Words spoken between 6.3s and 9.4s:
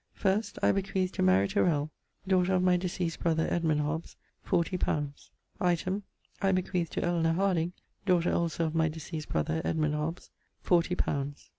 I bequeath to Elenor Harding, daughter also of my deceased